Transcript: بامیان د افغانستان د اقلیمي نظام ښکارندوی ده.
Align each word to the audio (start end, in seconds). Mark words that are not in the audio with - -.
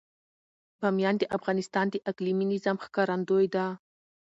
بامیان 0.79 1.15
د 1.19 1.23
افغانستان 1.37 1.85
د 1.89 1.95
اقلیمي 2.11 2.45
نظام 2.53 2.77
ښکارندوی 2.85 3.45
ده. 3.55 3.65